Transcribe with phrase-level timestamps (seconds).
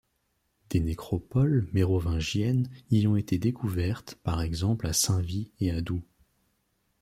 [0.71, 6.01] Des nécropoles mérovingiennes y ont été découvertes par exemple à Saint-Vit et à Doubs.